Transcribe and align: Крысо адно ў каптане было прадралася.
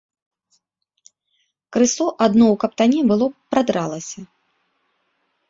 Крысо 1.77 2.07
адно 2.27 2.43
ў 2.53 2.63
каптане 2.65 3.01
было 3.13 3.25
прадралася. 3.53 4.19